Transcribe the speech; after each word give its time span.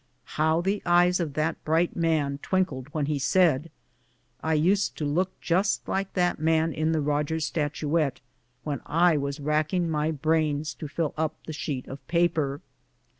How 0.33 0.61
the 0.61 0.81
eyes 0.83 1.19
of 1.19 1.35
that 1.35 1.63
bright 1.63 1.95
man 1.95 2.39
twinkled 2.39 2.87
when 2.91 3.05
he 3.05 3.19
said," 3.19 3.69
I 4.41 4.55
used 4.55 4.97
to 4.97 5.05
look 5.05 5.39
just 5.39 5.87
like 5.87 6.13
that 6.13 6.39
man 6.39 6.73
in 6.73 6.91
the 6.91 7.01
Rogers 7.01 7.45
statuette, 7.45 8.19
when 8.63 8.81
I 8.87 9.15
was 9.17 9.39
racking 9.39 9.91
my 9.91 10.09
brains 10.09 10.73
to 10.73 10.87
fill 10.87 11.13
up 11.17 11.35
the 11.45 11.53
sheet 11.53 11.87
of 11.87 12.03
paper. 12.07 12.61